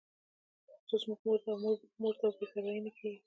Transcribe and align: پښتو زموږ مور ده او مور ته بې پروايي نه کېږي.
پښتو 0.87 0.95
زموږ 1.03 1.19
مور 1.25 1.35
ده 1.43 1.49
او 1.53 1.57
مور 2.01 2.13
ته 2.19 2.25
بې 2.37 2.45
پروايي 2.51 2.81
نه 2.85 2.91
کېږي. 2.97 3.17